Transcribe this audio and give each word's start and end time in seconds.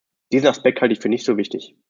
Diesen 0.31 0.47
Aspekt 0.47 0.81
halte 0.81 0.93
ich 0.93 0.99
für 0.99 1.09
nicht 1.09 1.23
so 1.23 1.37
wichtig. 1.37 1.75